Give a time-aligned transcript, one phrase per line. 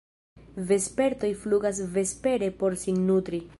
[0.69, 3.45] Vespertoj flugas vespere por sin nutri.